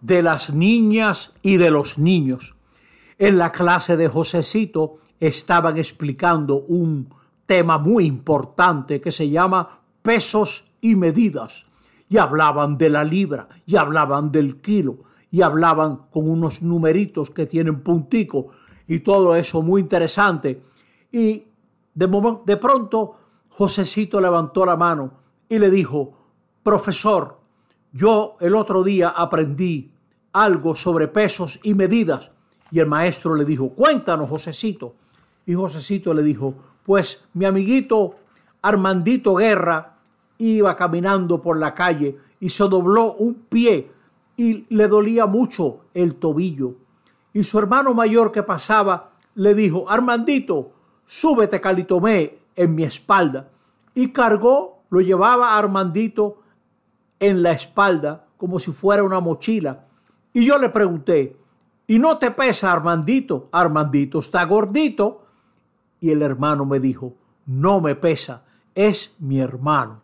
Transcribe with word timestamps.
de 0.00 0.22
las 0.22 0.52
niñas 0.52 1.32
y 1.42 1.56
de 1.56 1.70
los 1.70 1.98
niños. 1.98 2.54
En 3.18 3.38
la 3.38 3.52
clase 3.52 3.96
de 3.96 4.08
Josecito 4.08 4.98
estaban 5.20 5.78
explicando 5.78 6.56
un 6.56 7.08
tema 7.46 7.78
muy 7.78 8.04
importante 8.04 9.00
que 9.00 9.12
se 9.12 9.30
llama 9.30 9.80
pesos 10.02 10.70
y 10.80 10.96
medidas. 10.96 11.66
Y 12.08 12.18
hablaban 12.18 12.76
de 12.76 12.90
la 12.90 13.02
libra, 13.02 13.48
y 13.66 13.76
hablaban 13.76 14.30
del 14.30 14.60
kilo, 14.60 14.98
y 15.30 15.42
hablaban 15.42 16.02
con 16.10 16.28
unos 16.28 16.62
numeritos 16.62 17.30
que 17.30 17.46
tienen 17.46 17.80
puntico, 17.80 18.48
y 18.86 19.00
todo 19.00 19.34
eso 19.34 19.62
muy 19.62 19.80
interesante. 19.80 20.62
Y 21.10 21.44
de, 21.94 22.36
de 22.44 22.56
pronto 22.58 23.16
Josecito 23.48 24.20
levantó 24.20 24.66
la 24.66 24.76
mano 24.76 25.12
y 25.48 25.58
le 25.58 25.70
dijo, 25.70 26.12
profesor, 26.62 27.43
yo 27.94 28.36
el 28.40 28.56
otro 28.56 28.82
día 28.82 29.08
aprendí 29.08 29.92
algo 30.32 30.74
sobre 30.74 31.06
pesos 31.06 31.60
y 31.62 31.74
medidas. 31.74 32.32
Y 32.72 32.80
el 32.80 32.88
maestro 32.88 33.36
le 33.36 33.44
dijo, 33.44 33.68
cuéntanos, 33.70 34.28
Josecito. 34.28 34.96
Y 35.46 35.54
Josecito 35.54 36.12
le 36.12 36.24
dijo, 36.24 36.54
pues 36.84 37.24
mi 37.34 37.44
amiguito 37.44 38.16
Armandito 38.62 39.36
Guerra 39.36 39.94
iba 40.38 40.76
caminando 40.76 41.40
por 41.40 41.56
la 41.56 41.72
calle 41.72 42.18
y 42.40 42.48
se 42.48 42.64
dobló 42.64 43.12
un 43.14 43.34
pie 43.48 43.92
y 44.36 44.66
le 44.74 44.88
dolía 44.88 45.26
mucho 45.26 45.84
el 45.94 46.16
tobillo. 46.16 46.74
Y 47.32 47.44
su 47.44 47.60
hermano 47.60 47.94
mayor 47.94 48.32
que 48.32 48.42
pasaba 48.42 49.12
le 49.36 49.54
dijo, 49.54 49.88
Armandito, 49.88 50.72
súbete 51.06 51.60
Calitomé 51.60 52.38
en 52.56 52.74
mi 52.74 52.82
espalda. 52.82 53.50
Y 53.94 54.08
cargó, 54.08 54.80
lo 54.90 55.00
llevaba 55.00 55.56
Armandito 55.56 56.38
en 57.20 57.42
la 57.42 57.52
espalda 57.52 58.26
como 58.36 58.58
si 58.58 58.72
fuera 58.72 59.02
una 59.02 59.20
mochila. 59.20 59.86
Y 60.32 60.46
yo 60.46 60.58
le 60.58 60.68
pregunté, 60.68 61.36
¿y 61.86 61.98
no 61.98 62.18
te 62.18 62.30
pesa 62.30 62.72
Armandito? 62.72 63.48
Armandito 63.52 64.18
está 64.18 64.44
gordito. 64.44 65.26
Y 66.00 66.10
el 66.10 66.22
hermano 66.22 66.64
me 66.64 66.80
dijo, 66.80 67.14
no 67.46 67.80
me 67.80 67.94
pesa, 67.94 68.44
es 68.74 69.14
mi 69.18 69.40
hermano. 69.40 70.03